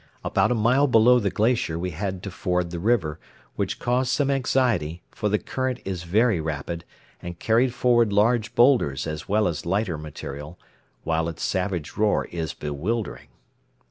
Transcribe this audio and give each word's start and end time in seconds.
About 0.23 0.49
a 0.51 0.55
mile 0.55 0.87
below 0.87 1.19
the 1.19 1.29
glacier 1.29 1.77
we 1.77 1.91
had 1.91 2.23
to 2.23 2.31
ford 2.31 2.71
the 2.71 2.79
river, 2.79 3.19
which 3.55 3.77
caused 3.77 4.09
some 4.09 4.31
anxiety, 4.31 5.03
for 5.11 5.29
the 5.29 5.37
current 5.37 5.79
is 5.85 6.05
very 6.05 6.41
rapid 6.41 6.85
and 7.21 7.37
carried 7.37 7.71
forward 7.71 8.11
large 8.11 8.55
boulders 8.55 9.05
as 9.05 9.29
well 9.29 9.47
as 9.47 9.63
lighter 9.63 9.99
material, 9.99 10.57
while 11.03 11.29
its 11.29 11.43
savage 11.43 11.97
roar 11.97 12.25
is 12.31 12.51
bewildering. 12.51 13.27